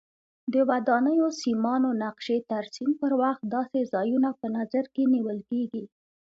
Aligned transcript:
د 0.53 0.55
ودانیو 0.69 1.27
سیمانو 1.41 1.89
نقشې 2.03 2.37
ترسیم 2.51 2.89
پر 3.01 3.11
وخت 3.21 3.41
داسې 3.55 3.79
ځایونه 3.93 4.29
په 4.39 4.47
نظر 4.57 4.85
کې 4.93 5.03
نیول 5.13 5.39
کېږي. 5.49 5.83